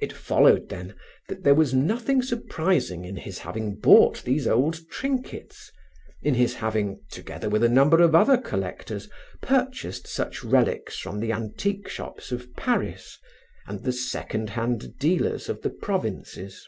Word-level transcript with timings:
It 0.00 0.12
followed, 0.12 0.70
then, 0.70 0.96
that 1.28 1.44
there 1.44 1.54
was 1.54 1.72
nothing 1.72 2.20
surprising 2.20 3.04
in 3.04 3.14
his 3.14 3.38
having 3.38 3.76
bought 3.76 4.24
these 4.24 4.48
old 4.48 4.80
trinkets, 4.90 5.70
in 6.20 6.34
his 6.34 6.54
having, 6.54 7.04
together 7.12 7.48
with 7.48 7.62
a 7.62 7.68
number 7.68 8.02
of 8.02 8.12
other 8.16 8.36
collectors, 8.36 9.08
purchased 9.40 10.08
such 10.08 10.42
relics 10.42 10.98
from 10.98 11.20
the 11.20 11.30
antique 11.30 11.86
shops 11.88 12.32
of 12.32 12.52
Paris 12.56 13.20
and 13.68 13.84
the 13.84 13.92
second 13.92 14.50
hand 14.50 14.98
dealers 14.98 15.48
of 15.48 15.62
the 15.62 15.70
provinces. 15.70 16.66